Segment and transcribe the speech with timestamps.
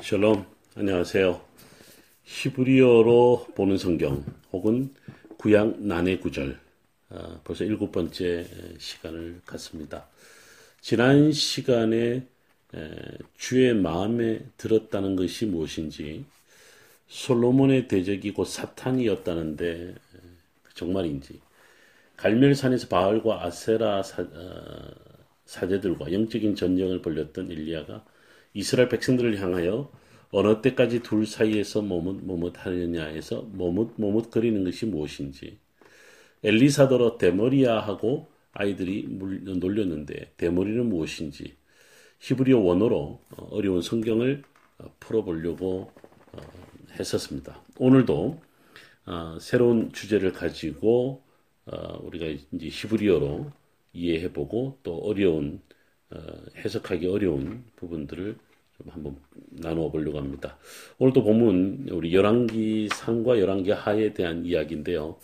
[0.00, 0.46] 샬롬,
[0.76, 1.40] 안녕하세요.
[2.22, 4.94] 히브리어로 보는 성경 혹은
[5.38, 6.58] 구약 난해 구절
[7.10, 8.46] 아, 벌써 일곱 번째
[8.78, 10.06] 시간을 갖습니다.
[10.80, 12.24] 지난 시간에
[12.74, 12.90] 에,
[13.36, 16.24] 주의 마음에 들었다는 것이 무엇인지
[17.08, 19.96] 솔로몬의 대적이 곧 사탄이었다는데
[20.74, 21.40] 정말인지
[22.16, 24.90] 갈멜산에서 바알과 아세라 사, 어,
[25.44, 28.04] 사제들과 영적인 전쟁을 벌였던 일리아가
[28.54, 29.90] 이스라엘 백성들을 향하여
[30.30, 35.58] 어느 때까지 둘 사이에서 머뭇 머뭇하느냐에서 머뭇 머뭇거리는 것이 무엇인지
[36.44, 41.56] 엘리사더로 데머리아 하고 아이들이 놀렸는데 데머리는 무엇인지
[42.20, 44.42] 히브리어 원어로 어려운 성경을
[45.00, 45.92] 풀어보려고
[46.32, 46.40] 어,
[46.98, 47.62] 했었습니다.
[47.78, 48.40] 오늘도
[49.06, 51.22] 어, 새로운 주제를 가지고
[51.66, 53.50] 어, 우리가 이제 히브리어로
[53.92, 55.60] 이해해보고 또 어려운
[56.56, 58.36] 해석하기 어려운 부분들을
[58.78, 59.16] 좀 한번
[59.50, 60.56] 나누어 보려고 합니다.
[60.98, 65.18] 오늘도 보면 우리 열왕기 상과 열왕기 하에 대한 이야기인데요.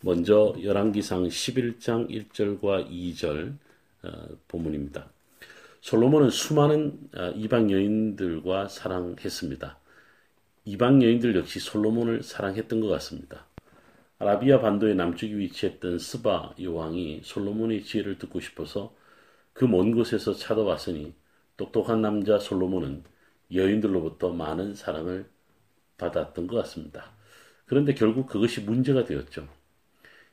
[0.00, 3.54] 먼저 열왕기상 11장 1절과 2절
[4.04, 5.10] 어, 본문입니다.
[5.80, 9.78] 솔로몬은 수많은 어, 이방 여인들과 사랑했습니다.
[10.66, 13.46] 이방 여인들 역시 솔로몬을 사랑했던 것 같습니다.
[14.18, 18.94] 아라비아 반도의 남쪽에 위치했던 스바 여왕이 솔로몬의 지혜를 듣고 싶어서
[19.58, 21.14] 그 먼 곳에서 찾아왔으니
[21.56, 23.02] 똑똑한 남자 솔로몬은
[23.52, 25.28] 여인들로부터 많은 사랑을
[25.96, 27.10] 받았던 것 같습니다.
[27.66, 29.48] 그런데 결국 그것이 문제가 되었죠.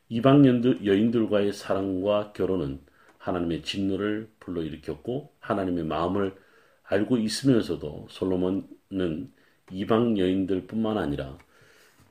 [0.09, 0.45] 이방
[0.85, 2.81] 여인들과의 사랑과 결혼은
[3.17, 6.35] 하나님의 진노를 불러일으켰고 하나님의 마음을
[6.83, 9.33] 알고 있으면서도 솔로몬은
[9.71, 11.39] 이방 여인들뿐만 아니라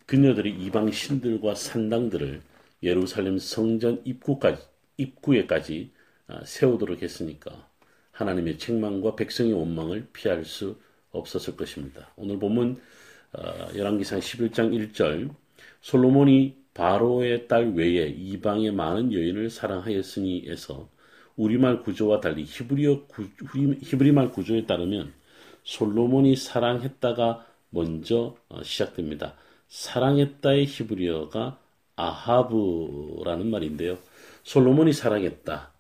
[0.06, 2.42] 그녀들이 이방 신들과 산당들을
[2.82, 4.60] 예루살렘 성전 입구까지
[4.96, 5.93] 입구에까지 아,
[6.44, 7.69] 세우도록 했으니까
[8.12, 10.77] 하나님의 책망과 백성의 원망을 피할 수
[11.11, 12.12] 없었을 것입니다.
[12.17, 12.80] 오늘 보면
[13.33, 15.34] 어, 열왕기상 11장 1절
[15.80, 20.89] 솔로몬이 바로의 딸 외에 이방의 많은 여인을 사랑하였으니에서
[21.36, 23.24] 우리말 구조와 달리 히브리어 구,
[23.83, 25.13] 히브리말 구조에 따르면
[25.64, 29.34] 솔로몬이 사랑했다가 먼저 어, 시작됩니다.
[29.68, 31.58] 사랑했다의 히브리어가
[31.96, 33.98] 아하브라는 말인데요.
[34.45, 35.73] 솔로몬이 사랑했다.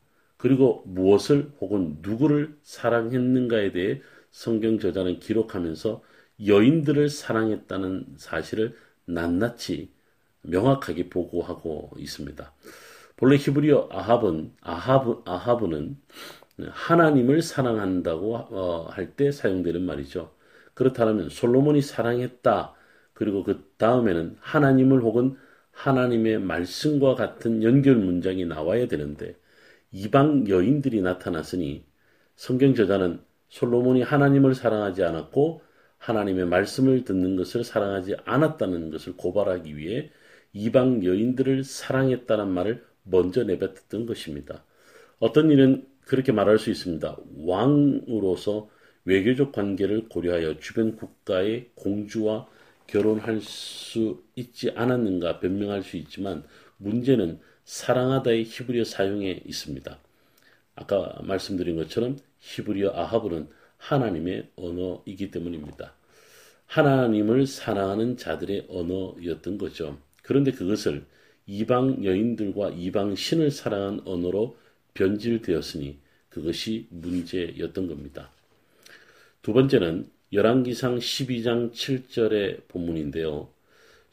[0.44, 6.02] 그리고 무엇을 혹은 누구를 사랑했는가에 대해 성경 저자는 기록하면서
[6.46, 9.90] 여인들을 사랑했다는 사실을 낱낱이
[10.42, 12.52] 명확하게 보고하고 있습니다.
[13.16, 15.96] 본래 히브리어 아합은 아하브 아하브는
[16.68, 20.30] 하나님을 사랑한다고 어, 할때 사용되는 말이죠.
[20.74, 22.74] 그렇다면 솔로몬이 사랑했다.
[23.14, 25.38] 그리고 그 다음에는 하나님을 혹은
[25.72, 29.36] 하나님의 말씀과 같은 연결 문장이 나와야 되는데
[29.94, 31.84] 이방 여인들이 나타났으니
[32.34, 35.62] 성경 저자는 솔로몬이 하나님을 사랑하지 않았고
[35.98, 40.10] 하나님의 말씀을 듣는 것을 사랑하지 않았다는 것을 고발하기 위해
[40.52, 44.64] 이방 여인들을 사랑했다는 말을 먼저 내뱉었던 것입니다.
[45.20, 47.16] 어떤 이는 그렇게 말할 수 있습니다.
[47.36, 48.68] 왕으로서
[49.04, 52.48] 외교적 관계를 고려하여 주변 국가의 공주와
[52.88, 56.42] 결혼할 수 있지 않았는가 변명할 수 있지만
[56.78, 59.98] 문제는 사랑하다의 히브리어 사용에 있습니다.
[60.76, 63.48] 아까 말씀드린 것처럼 히브리어 아하브는
[63.78, 65.94] 하나님의 언어이기 때문입니다.
[66.66, 69.98] 하나님을 사랑하는 자들의 언어였던 거죠.
[70.22, 71.04] 그런데 그것을
[71.46, 74.56] 이방 여인들과 이방 신을 사랑한 언어로
[74.94, 75.98] 변질되었으니
[76.30, 78.30] 그것이 문제였던 겁니다.
[79.42, 83.53] 두 번째는 열왕기상 12장 7절의 본문인데요.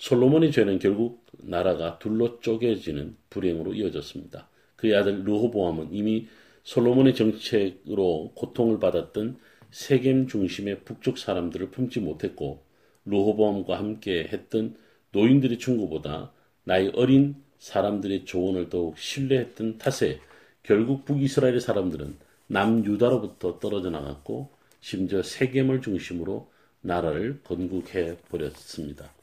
[0.01, 4.49] 솔로몬의 죄는 결국 나라가 둘로 쪼개지는 불행으로 이어졌습니다.
[4.75, 6.27] 그의 아들 르호보암은 이미
[6.63, 9.37] 솔로몬의 정책으로 고통을 받았던
[9.69, 12.63] 세겜 중심의 북쪽 사람들을 품지 못했고
[13.05, 14.75] 르호보암과 함께 했던
[15.11, 16.31] 노인들의 충고보다
[16.63, 20.19] 나이 어린 사람들의 조언을 더욱 신뢰했던 탓에
[20.63, 22.17] 결국 북이스라엘의 사람들은
[22.47, 26.49] 남유다로부터 떨어져 나갔고 심지어 세겜을 중심으로
[26.81, 29.13] 나라를 건국해 버렸습니다.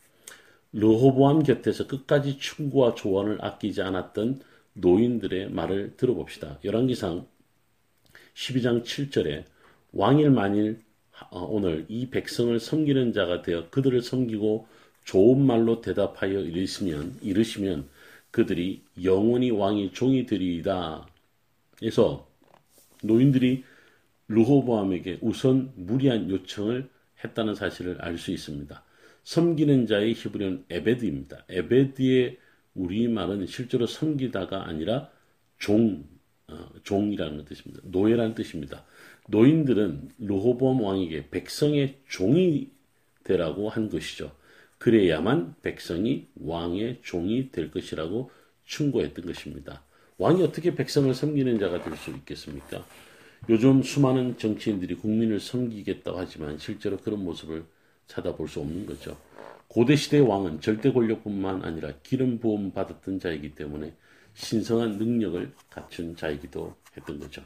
[0.73, 4.41] 르호보암 곁에서 끝까지 충고와 조언을 아끼지 않았던
[4.75, 6.59] 노인들의 말을 들어봅시다.
[6.65, 7.26] 열왕기상
[8.35, 9.44] 12장 7절에
[9.93, 10.82] 왕일 만일
[11.31, 14.69] 어, 오늘 이 백성을 섬기는 자가 되어 그들을 섬기고
[15.05, 17.88] 좋은 말로 대답하여 이르시면 이르시면
[18.31, 21.06] 그들이 영원히 왕의 종이 되리이다.
[21.79, 22.29] 그래서
[23.03, 23.65] 노인들이
[24.29, 26.88] 르호보암에게 우선 무리한 요청을
[27.25, 28.82] 했다는 사실을 알 수 있습니다.
[29.29, 31.45] 섬기는 자의 히브리어는 에베드입니다.
[31.51, 32.39] 에베드의
[32.75, 35.11] 우리말은 실제로 섬기다가 아니라
[35.59, 36.07] 종,
[36.47, 37.83] 어, 종이라는 뜻입니다.
[37.85, 38.87] 노예라는 뜻입니다.
[39.29, 42.71] 노인들은 르호보암 왕에게 백성의 종이
[43.23, 44.33] 되라고 한 것이죠.
[44.79, 48.31] 그래야만 백성이 왕의 종이 될 것이라고
[48.65, 49.85] 충고했던 것입니다.
[50.17, 52.87] 왕이 어떻게 백성을 섬기는 자가 될 수 있겠습니까?
[53.51, 57.65] 요즘 수많은 정치인들이 국민을 섬기겠다고 하지만 실제로 그런 모습을
[58.08, 59.16] 찾아볼 수 없는 거죠.
[59.69, 63.93] 고대 시대 왕은 절대 권력뿐만 아니라 기름 부음 받았던 자이기 때문에
[64.34, 67.43] 신성한 능력을 갖춘 자이기도 했던 거죠.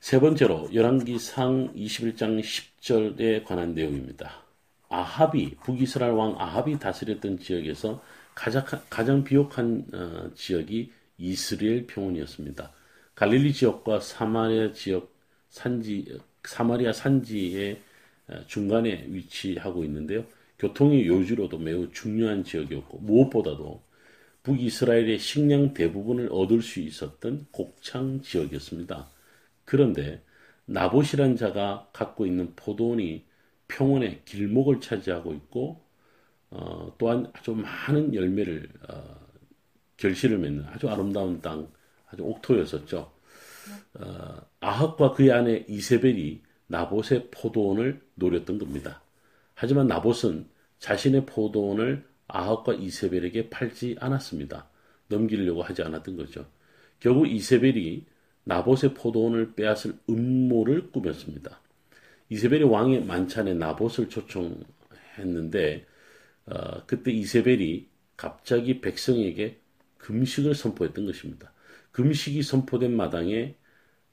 [0.00, 4.42] 세 번째로 열왕기상 21장 10절에 관한 내용입니다.
[4.88, 8.02] 아합이 북이스라엘 왕 아합이 다스렸던 지역에서
[8.34, 12.72] 가장, 가장 비옥한 어, 지역이 이스라엘 평원이었습니다.
[13.14, 15.12] 갈릴리 지역과 사마리아 지역
[15.50, 17.87] 산지 사마리아 산지의 어,
[18.46, 20.24] 중간에 위치하고 있는데요.
[20.58, 23.82] 교통의 요지로도 매우 중요한 지역이었고 무엇보다도
[24.42, 29.08] 북이스라엘의 식량 대부분을 얻을 수 있었던 곡창 지역이었습니다.
[29.64, 30.22] 그런데
[30.64, 33.24] 나봇이란 자가 갖고 있는 포도원이
[33.68, 35.82] 평원의 길목을 차지하고 있고
[36.50, 39.18] 어, 또한 아주 많은 열매를 어,
[39.98, 41.70] 결실을 맺는 아주 아름다운 땅,
[42.10, 43.12] 아주 옥토였었죠.
[43.94, 49.02] 어, 아합과 그의 아내 이세벨이 나봇의 포도원을 노렸던 겁니다.
[49.54, 50.46] 하지만 나봇은
[50.78, 54.68] 자신의 포도원을 아합과 이세벨에게 팔지 않았습니다.
[55.08, 56.46] 넘기려고 하지 않았던 거죠.
[57.00, 58.04] 결국 이세벨이
[58.44, 61.60] 나봇의 포도원을 빼앗을 음모를 꾸몄습니다.
[62.30, 65.86] 이세벨이 왕의 만찬에 나봇을 초청했는데
[66.46, 67.86] 어, 그때 이세벨이
[68.16, 69.58] 갑자기 백성에게
[69.98, 71.52] 금식을 선포했던 것입니다.
[71.92, 73.56] 금식이 선포된 마당에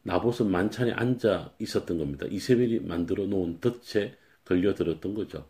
[0.05, 2.27] 나봇은 만찬에 앉아 있었던 겁니다.
[2.29, 4.13] 이세벨이 만들어 놓은 덫에
[4.45, 5.47] 걸려들었던 거죠.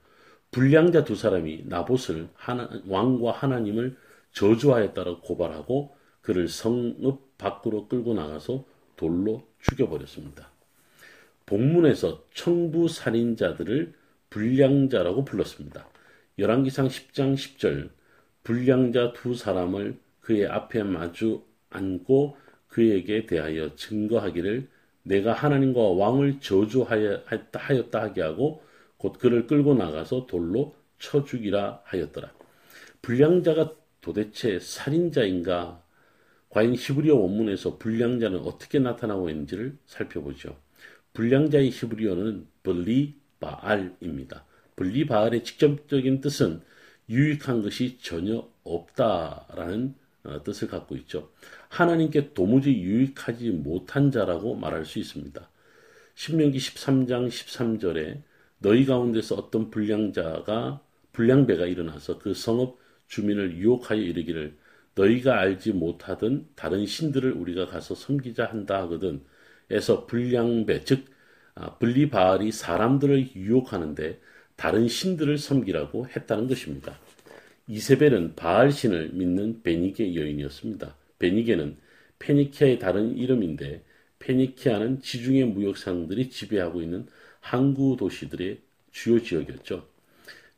[0.51, 3.97] 불량자 두 사람이 나봇을 하나, 왕과 하나님을
[4.31, 8.65] 저주하였다고 고발하고 그를 성읍 밖으로 끌고 나가서
[8.95, 10.49] 돌로 죽여버렸습니다.
[11.45, 13.93] 본문에서 청부 살인자들을
[14.29, 15.89] 불량자라고 불렀습니다.
[16.39, 17.89] 열왕기상 10장 10절
[18.43, 22.37] 불량자 두 사람을 그의 앞에 마주 앉고
[22.75, 24.67] 그에게 대하여 증거하기를
[25.03, 28.63] 내가 하나님과 왕을 저주하였다 하게 하고
[28.97, 32.33] 곧 그를 끌고 나가서 돌로 쳐 죽이라 하였더라.
[33.01, 35.81] 불량자가 도대체 살인자인가?
[36.49, 40.57] 과연 히브리어 원문에서 불량자는 어떻게 나타나고 있는지를 살펴보죠.
[41.13, 44.43] 불량자의 히브리어는 블리바알입니다.
[44.75, 46.59] 블리바알의 직접적인 뜻은
[47.07, 50.04] 유익한 것이 전혀 없다라는 어,
[50.43, 51.29] 뜻을 갖고 있죠.
[51.69, 55.49] 하나님께 도무지 유익하지 못한 자라고 말할 수 있습니다.
[56.15, 58.21] 신명기 13장 13절에
[58.59, 60.81] 너희 가운데서 어떤 불량자가
[61.11, 62.77] 불량배가 일어나서 그 성읍
[63.07, 64.57] 주민을 유혹하여 이르기를
[64.95, 69.23] 너희가 알지 못하던 다른 신들을 우리가 가서 섬기자 한다 하거든.
[69.69, 71.05] 에서 불량배 즉
[71.55, 74.19] 아, 분리바알이 사람들을 유혹하는데
[74.55, 76.97] 다른 신들을 섬기라고 했다는 것입니다.
[77.67, 80.95] 이세벨은 바알 신을 믿는 베니게 여인이었습니다.
[81.19, 81.77] 베니게는
[82.19, 83.83] 페니키아의 다른 이름인데
[84.19, 87.07] 페니키아는 지중해 무역상들이 지배하고 있는
[87.39, 88.59] 항구 도시들의
[88.91, 89.87] 주요 지역이었죠.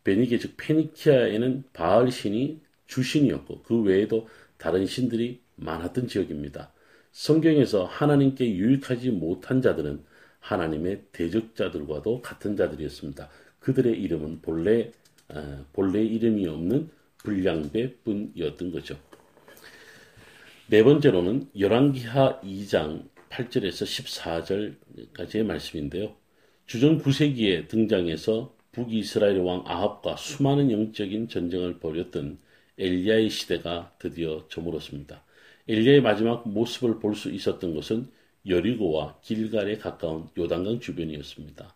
[0.03, 4.27] 베니게 즉 페니키아에는 바알 신이 주신이었고 그 외에도
[4.57, 6.71] 다른 신들이 많았던 지역입니다.
[7.11, 10.03] 성경에서 하나님께 유익하지 못한 자들은
[10.39, 13.29] 하나님의 대적자들과도 같은 자들이었습니다.
[13.59, 14.91] 그들의 이름은 본래
[15.29, 16.89] 어, 본래 이름이 없는
[17.27, 18.97] 불량배뿐이었던 거죠.
[20.67, 24.75] 네 번째로는 열왕기하 2장 8절에서
[25.15, 26.15] 14절까지의 말씀인데요.
[26.65, 32.37] 주전 9세기에 등장해서 북이스라엘 왕 아합과 수많은 영적인 전쟁을 벌였던
[32.77, 35.23] 엘리야의 시대가 드디어 저물었습니다.
[35.67, 38.07] 엘리야의 마지막 모습을 볼 수 있었던 것은
[38.47, 41.75] 여리고와 길갈에 가까운 요단강 주변이었습니다.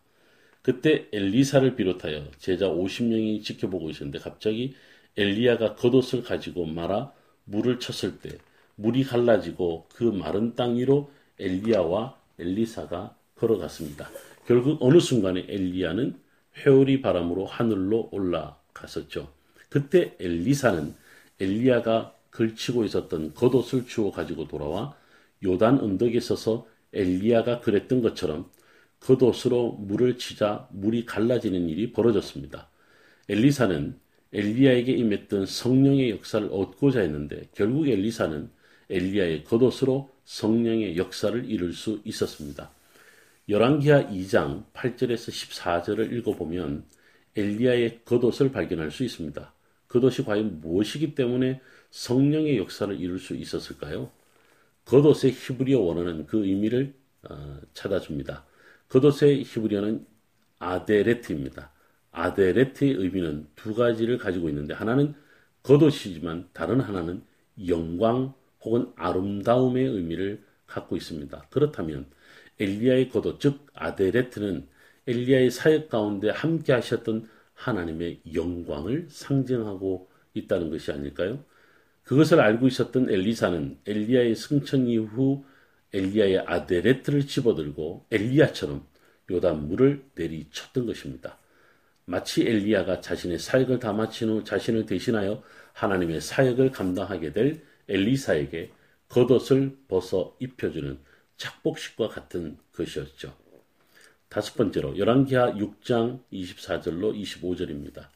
[0.61, 4.75] 그때 엘리사를 비롯하여 제자 50명이 지켜보고 있었는데 갑자기
[5.17, 7.11] 엘리야가 겉옷을 가지고 말아
[7.45, 8.37] 물을 쳤을 때
[8.75, 14.09] 물이 갈라지고 그 마른 땅 위로 엘리야와 엘리사가 걸어갔습니다.
[14.45, 16.19] 결국 어느 순간에 엘리야는
[16.57, 19.31] 회오리 바람으로 하늘로 올라갔었죠.
[19.69, 20.93] 그때 엘리사는
[21.39, 24.95] 엘리야가 걸치고 있었던 겉옷을 주워 가지고 돌아와
[25.43, 28.49] 요단 언덕에 서서 엘리야가 그랬던 것처럼
[28.99, 32.69] 겉옷으로 물을 치자 물이 갈라지는 일이 벌어졌습니다.
[33.29, 33.99] 엘리사는
[34.33, 38.49] 엘리야에게 임했던 성령의 역사를 얻고자 했는데 결국 엘리사는
[38.89, 42.71] 엘리야의 겉옷으로 성령의 역사를 이룰 수 있었습니다.
[43.49, 46.85] 열왕기하 2장 8절에서 14절을 읽어보면
[47.35, 49.53] 엘리야의 겉옷을 발견할 수 있습니다.
[49.87, 54.11] 겉옷이 과연 무엇이기 때문에 성령의 역사를 이룰 수 있었을까요?
[54.85, 56.93] 겉옷의 히브리어 원어는 그 의미를
[57.29, 58.45] 어, 찾아줍니다.
[58.89, 60.05] 겉옷의 히브리어는
[60.59, 61.71] 아데레트입니다.
[62.11, 65.13] 아데레트의 의미는 두 가지를 가지고 있는데 하나는
[65.63, 67.23] 겉옷이지만 다른 하나는
[67.67, 71.47] 영광 혹은 아름다움의 의미를 갖고 있습니다.
[71.49, 72.05] 그렇다면
[72.59, 74.67] 엘리야의 겉옷 즉 아데레트는
[75.07, 81.43] 엘리야의 사역 가운데 함께 하셨던 하나님의 영광을 상징하고 있다는 것이 아닐까요?
[82.03, 85.43] 그것을 알고 있었던 엘리사는 엘리야의 승천 이후
[85.93, 88.85] 엘리야의 아데레트를 집어들고 엘리야처럼
[89.29, 91.37] 요단 물을 내리쳤던 것입니다.
[92.05, 95.43] 마치 엘리야가 자신의 사역을 다 마친 후 자신을 대신하여
[95.73, 98.71] 하나님의 사역을 감당하게 될 엘리사에게
[99.09, 100.99] 겉옷을 벗어 입혀주는
[101.37, 103.33] 착복식과 같은 것이었죠.
[104.29, 108.07] 다섯 번째로 열왕기하 6장 24절로 25절입니다.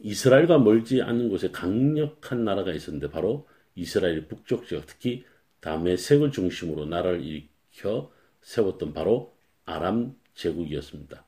[0.00, 5.24] 이스라엘과 멀지 않은 곳에 강력한 나라가 있었는데 바로 이스라엘 북쪽 지역 특히
[5.60, 8.10] 다메색을 중심으로 나라를 일으켜
[8.42, 11.24] 세웠던 바로 아람 제국이었습니다.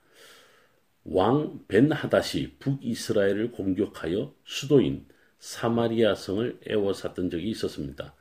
[1.05, 5.07] 왕 벤하닷이 북이스라엘을 공격하여 수도인
[5.39, 8.15] 사마리아 성을 에워쌌던 적이 있었습니다.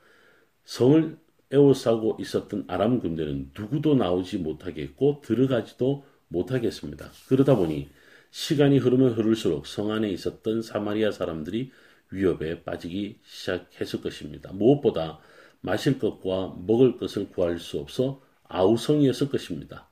[0.64, 1.16] 성을
[1.52, 7.10] 에워싸고 있었던 아람 군대는 누구도 나오지 못하게 했고 들어가지도 못하겠습니다.
[7.28, 7.90] 그러다 보니
[8.30, 11.70] 시간이 흐르면 흐를수록 성 안에 있었던 사마리아 사람들이
[12.10, 14.52] 위협에 빠지기 시작했을 것입니다.
[14.52, 15.20] 무엇보다
[15.60, 19.88] 마실 것과 먹을 것을 구할 수 없어 아우성이었을 것입니다.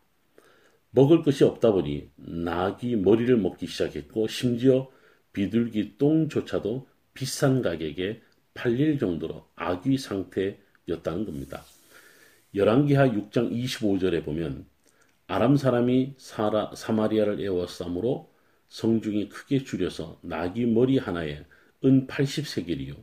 [0.91, 4.91] 먹을 것이 없다 보니 낙이 머리를 먹기 시작했고 심지어
[5.33, 8.21] 비둘기 똥조차도 비싼 가격에
[8.55, 11.63] 팔릴 정도로 악귀 상태였다는 겁니다.
[12.55, 14.67] 열왕기하 6장 25절에 보면
[15.29, 18.29] 아람 사람이 사라, 사마리아를 에워싸므로
[18.69, 21.45] 성중이 크게 줄여서 나귀 머리 하나에
[21.85, 22.97] 은 80세겔이요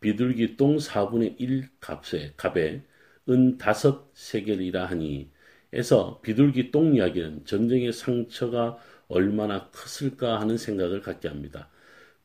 [0.00, 2.82] 비둘기 똥 4분의 1 값에 값에
[3.28, 5.30] 은 5세겔이라 하니
[5.74, 8.78] 에서 비둘기 똥 이야기는 전쟁의 상처가
[9.08, 11.68] 얼마나 컸을까 하는 생각을 갖게 합니다.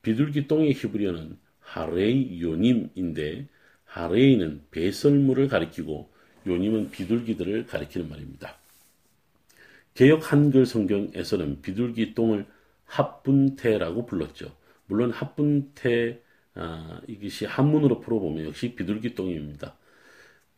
[0.03, 3.47] 비둘기 똥의 히브리어는 하레이 요님인데
[3.85, 6.11] 하레이는 배설물을 가리키고
[6.45, 8.55] 요님은 비둘기들을 가리키는 말입니다.
[9.95, 12.45] 개혁 한글 성경에서는 비둘기 똥을
[12.85, 14.55] 합분태라고 불렀죠.
[14.85, 16.21] 물론 합분태
[16.53, 19.75] 아, 이것이 한문으로 풀어보면 역시 비둘기 똥입니다.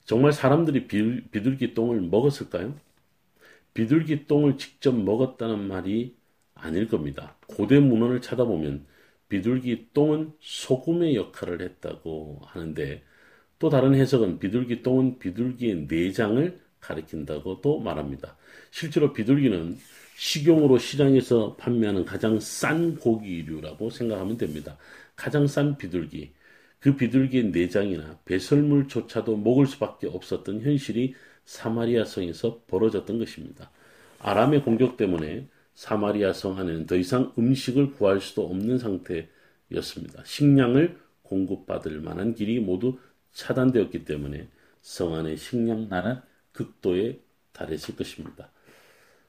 [0.06, 2.76] 정말 사람들이 비, 비둘기 똥을 먹었을까요?
[3.74, 6.16] 비둘기 똥을 직접 먹었다는 말이
[6.56, 7.38] 아닐 겁니다.
[7.48, 8.86] 고대 문헌을 찾아보면
[9.30, 13.04] 비둘기 똥은 소금의 역할을 했다고 하는데
[13.60, 18.38] 또 다른 해석은 비둘기 똥은 비둘기의 내장을 가리킨다고도 말합니다.
[18.72, 19.78] 실제로 비둘기는
[20.18, 24.78] 식용으로 시장에서 판매하는 가장 싼 고기류라고 생각하면 됩니다.
[25.16, 26.34] 가장 싼 비둘기.
[26.82, 31.14] 그 비둘기의 내장이나 배설물조차도 먹을 수밖에 없었던 현실이
[31.46, 33.72] 사마리아 성에서 벌어졌던 것입니다.
[34.20, 40.24] 아람의 공격 때문에 사마리아 성 안에는 더 이상 음식을 구할 수도 없는 상태였습니다.
[40.26, 42.98] 식량을 공급받을 만한 길이 모두
[43.32, 44.48] 차단되었기 때문에
[44.82, 46.20] 성 안의 식량난은
[46.52, 47.20] 극도에
[47.54, 48.52] 달했을 것입니다.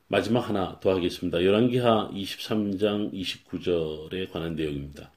[0.08, 1.44] 마지막 하나 더 하겠습니다.
[1.44, 5.12] 열왕기하 23장 29절에 관한 내용입니다.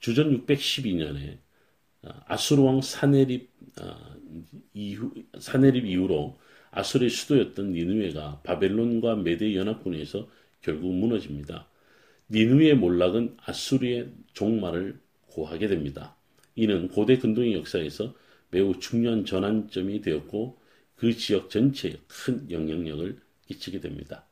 [0.00, 1.38] 주전 612년에
[2.02, 3.50] 아, 아수르 왕 사네립
[3.80, 4.16] 아,
[4.74, 6.38] 이후 사네립 이후로
[6.70, 10.28] 아수르의 수도였던 니누에가 바벨론과 메대 연합군에서
[10.60, 11.68] 결국 무너집니다.
[12.30, 16.16] 니누의 몰락은 아수르의 종말을 고하게 됩니다.
[16.54, 18.14] 이는 고대 근동의 역사에서
[18.50, 20.58] 매우 중요한 전환점이 되었고
[20.96, 24.26] 그 지역 전체에 큰 영향력을 끼치게 됩니다.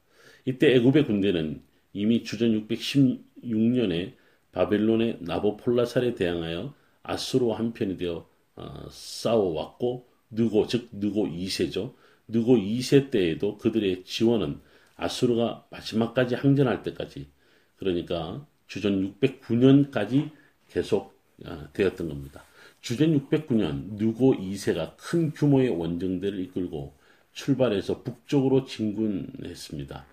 [0.45, 4.15] 이때 애굽의 군대는 이미 주전 616년에
[4.53, 6.75] 바벨론의 나보폴라살에 대항하여
[7.07, 11.95] 아수르와 한편이 되어 어, 싸워왔고 느고 즉 느고 2세죠.
[12.29, 14.61] 느고 2세 때에도 그들의 지원은
[14.97, 17.29] 아수르가 마지막까지 항전할 때까지
[17.77, 20.31] 그러니까 주전 609년까지
[20.71, 22.43] 계속 어, 되었던 겁니다.
[22.81, 26.95] 주전 609년 누고 2세가 큰 규모의 원정대를 이끌고
[27.33, 30.07] 출발해서 북쪽으로 진군했습니다.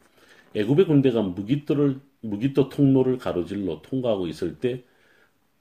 [0.56, 4.84] 애굽의 군대가 무기토를 무기토 통로를 가로질러 통과하고 있을 때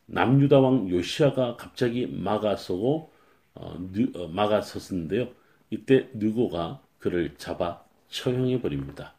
[0.07, 3.11] 남유다 왕 요시아가 갑자기 막아서고
[3.55, 3.77] 어,
[4.15, 5.29] 어, 막아섰는데요.
[5.71, 9.15] 이때 느고가 그를 잡아 처형해 버립니다.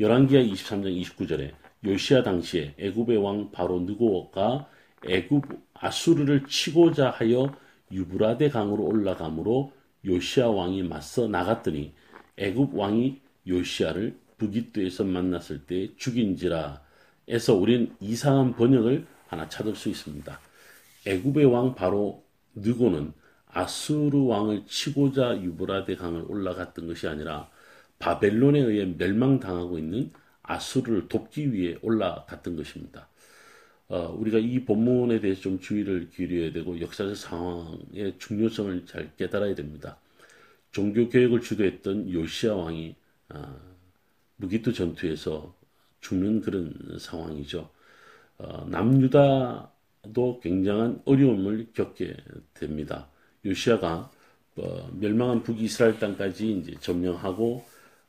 [0.00, 1.52] 열왕기하 23장 29절에
[1.84, 4.68] 요시아 당시에 애굽의 왕 바로 느고가
[5.06, 7.54] 애굽 아수르를 치고자 하여
[7.90, 9.72] 유브라데 강으로 올라가므로
[10.04, 11.92] 요시아 왕이 맞서 나갔더니
[12.36, 16.82] 애굽 왕이 요시아를 부기도에서 만났을 때 죽인지라
[17.28, 20.38] 에서 우린 이상한 번역을 하나 찾을 수 있습니다.
[21.06, 22.22] 애굽의 왕 바로
[22.54, 23.14] 느고는
[23.46, 27.48] 아수르 왕을 치고자 유브라데 강을 올라갔던 것이 아니라
[27.98, 30.12] 바벨론에 의해 멸망당하고 있는
[30.42, 33.08] 아수르를 돕기 위해 올라갔던 것입니다.
[33.88, 39.96] 어, 우리가 이 본문에 대해서 좀 주의를 기울여야 되고 역사적 상황의 중요성을 잘 깨달아야 됩니다.
[40.72, 42.96] 종교 개혁을 주도했던 요시아 왕이
[43.30, 43.56] 어,
[44.36, 45.54] 무기토 전투에서
[46.00, 47.70] 죽는 그런 상황이죠.
[48.42, 52.16] 어, 남유다도 굉장한 어려움을 겪게
[52.54, 53.08] 됩니다.
[53.44, 54.10] 요시아가
[54.56, 57.64] 어, 멸망한 북이스라엘 땅까지 이제 점령하고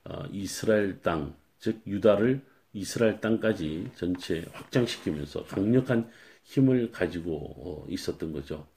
[0.06, 2.42] 어, 이스라엘 땅, 즉 유다를
[2.74, 6.10] 이스라엘 땅까지 전체 확장시키면서 강력한
[6.44, 8.68] 힘을 가지고 어, 있었던 거죠.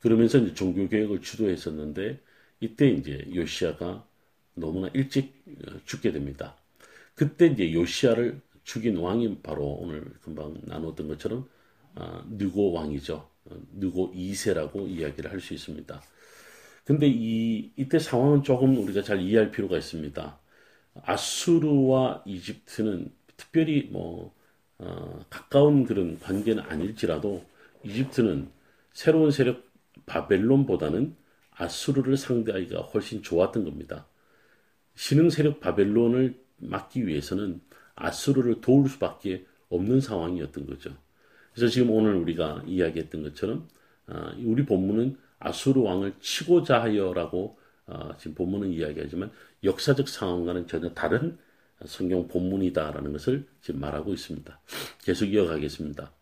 [0.00, 2.20] 그러면서 이제 종교 개혁을 주도했었는데
[2.60, 4.06] 이때 이제 요시아가
[4.54, 6.56] 너무나 일찍 어, 죽게 됩니다.
[7.14, 11.48] 그때 이제 요시아를 죽인 왕이 바로 오늘 금방 나눴던 것처럼
[12.30, 13.28] 느고 왕이죠.
[13.74, 16.02] 느고 2세라고 이야기를 할 수 있습니다.
[16.84, 20.38] 근데 이 이때 상황은 조금 우리가 잘 이해할 필요가 있습니다.
[21.02, 24.34] 아수르와 이집트는 특별히 뭐
[24.78, 27.44] 어, 가까운 그런 관계는 아닐지라도
[27.84, 28.50] 이집트는
[28.92, 29.64] 새로운 세력
[30.06, 31.16] 바벨론보다는
[31.52, 34.06] 아수르를 상대하기가 훨씬 좋았던 겁니다.
[34.96, 37.60] 신흥 세력 바벨론을 막기 위해서는
[37.96, 40.96] 아수르를 도울 수밖에 없는 상황이었던 거죠.
[41.52, 43.68] 그래서 지금 오늘 우리가 이야기했던 것처럼
[44.06, 49.30] 어, 우리 본문은 아수르 왕을 치고자 하여라고 어, 지금 본문은 이야기하지만
[49.62, 51.38] 역사적 상황과는 전혀 다른
[51.86, 54.60] 성경 본문이다라는 것을 지금 말하고 있습니다.
[55.02, 56.12] 계속 이어가겠습니다.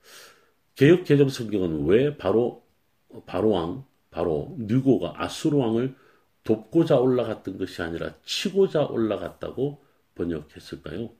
[0.74, 2.64] 개혁 개정 성경은 왜 바로
[3.26, 5.94] 바로 왕 바로 느고가 아수르 왕을
[6.44, 9.82] 돕고자 올라갔던 것이 아니라 치고자 올라갔다고
[10.14, 11.10] 번역했을까요?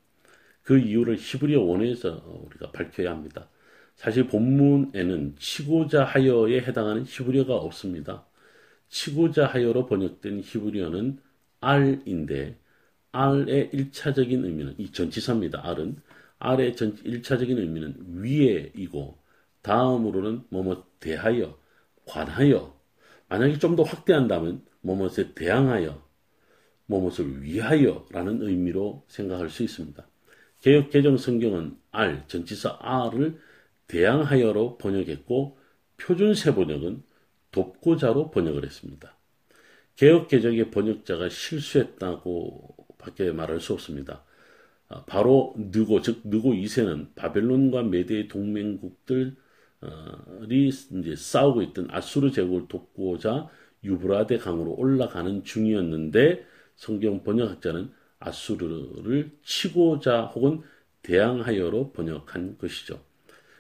[0.63, 3.49] 그 이유를 히브리어 원에서 우리가 밝혀야 합니다.
[3.97, 8.27] 사실 본문에는 치고자 하여에 해당하는 히브리어가 없습니다.
[8.89, 11.19] 치고자 하여로 번역된 히브리어는
[11.61, 12.59] 알인데
[13.13, 15.67] 알의 1차적인 의미는 이 전치사입니다.
[15.69, 15.97] 알은
[16.39, 19.19] 알의 전 1차적인 의미는 위에이고
[19.63, 21.59] 다음으로는 뭐뭐 대하여
[22.07, 22.79] 관하여
[23.29, 26.03] 만약에 좀 더 확대한다면 뭐뭐에 대항하여
[26.87, 30.07] 뭐뭇을 위하여라는 의미로 생각할 수 있습니다.
[30.63, 33.37] 개혁 개정 성경은 알 전치사 알을
[33.89, 35.59] 대항하여로 번역했고
[35.97, 37.03] 표준세 번역은
[37.51, 39.17] 돕고자로 번역을 했습니다.
[39.97, 44.25] 개혁 개정의 번역자가 실수했다고 밖에 말할 수 없습니다.
[44.89, 49.33] 아, 바로 느고 즉 느고 2세는 바벨론과 메대의 동맹국들이
[50.69, 53.49] 이제 싸우고 있던 아수르 제국을 돕고자
[53.83, 56.47] 유브라데 강으로 올라가는 중이었는데
[56.77, 57.91] 성경 번역학자는
[58.25, 60.63] 아수르를 치고자 혹은
[61.03, 63.01] 대항하여로 번역한 것이죠.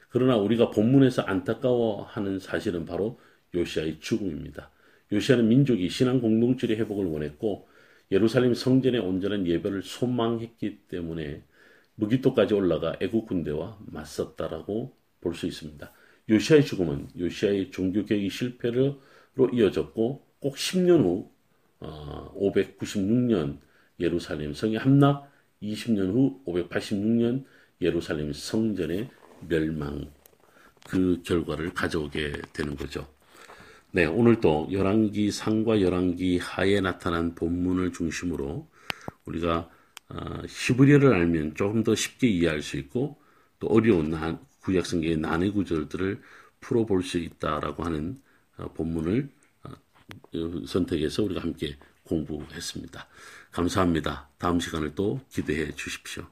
[0.08, 3.18] 그러나 우리가 본문에서 안타까워하는 사실은 바로
[3.54, 4.70] 요시아의 죽음입니다.
[5.12, 7.68] 요시아는 민족이 신앙 공동체의 회복을 원했고
[8.10, 11.42] 예루살렘 성전의 온전한 예배를 소망했기 때문에
[11.96, 15.92] 무기토까지 올라가 애국 군대와 맞섰다라고 볼 수 있습니다.
[16.28, 19.00] 요시아의 죽음은 요시아의 종교 개혁이 실패로
[19.52, 21.30] 이어졌고 꼭 10년 후
[21.80, 23.58] 어, 596년
[24.00, 25.30] 예루살렘 성의 함락,
[25.62, 27.44] 20년 후 586년
[27.80, 29.10] 예루살렘 성전의
[29.48, 30.10] 멸망
[30.88, 33.06] 그 결과를 가져오게 되는 거죠.
[33.92, 38.68] 네, 오늘도 열왕기 상과 열왕기 하에 나타난 본문을 중심으로
[39.26, 39.68] 우리가
[40.08, 43.18] 어, 히브리어를 알면 조금 더 쉽게 이해할 수 있고
[43.58, 44.12] 또 어려운
[44.60, 46.20] 구약 성경의 난해 구절들을
[46.60, 48.20] 풀어볼 수 있다라고 하는
[48.56, 49.28] 어, 본문을
[49.64, 49.70] 어,
[50.66, 53.06] 선택해서 우리가 함께 공부했습니다.
[53.50, 54.28] 감사합니다.
[54.38, 56.26] 다음 시간을 또 기대해 주십시오.